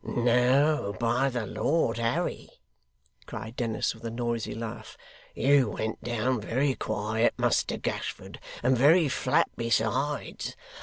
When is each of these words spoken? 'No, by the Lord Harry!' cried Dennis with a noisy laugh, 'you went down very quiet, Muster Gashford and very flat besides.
'No, 0.03 0.95
by 0.99 1.29
the 1.29 1.45
Lord 1.45 1.97
Harry!' 1.99 2.49
cried 3.27 3.55
Dennis 3.55 3.93
with 3.93 4.03
a 4.03 4.09
noisy 4.09 4.55
laugh, 4.55 4.97
'you 5.35 5.69
went 5.69 6.03
down 6.03 6.41
very 6.41 6.73
quiet, 6.73 7.35
Muster 7.37 7.77
Gashford 7.77 8.39
and 8.63 8.75
very 8.75 9.07
flat 9.07 9.51
besides. 9.55 10.55